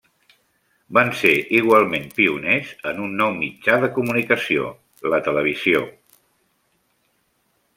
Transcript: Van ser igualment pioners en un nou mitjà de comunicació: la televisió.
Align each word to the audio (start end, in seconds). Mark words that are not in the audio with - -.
Van 0.97 1.11
ser 1.17 1.33
igualment 1.57 2.07
pioners 2.19 2.71
en 2.91 3.01
un 3.03 3.13
nou 3.19 3.35
mitjà 3.41 3.75
de 3.83 3.91
comunicació: 3.99 4.67
la 5.15 5.21
televisió. 5.29 5.85